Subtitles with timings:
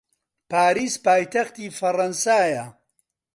[0.51, 2.65] پاریس پایتەختی فەڕەنسایە.